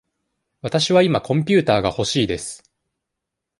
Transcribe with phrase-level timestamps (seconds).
[0.63, 2.63] わたしは今コンピューターがほしいです。